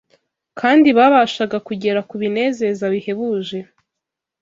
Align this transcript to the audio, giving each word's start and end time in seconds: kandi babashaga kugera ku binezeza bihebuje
kandi 0.59 0.89
babashaga 0.97 1.57
kugera 1.67 1.99
ku 2.09 2.15
binezeza 2.21 2.83
bihebuje 2.93 3.57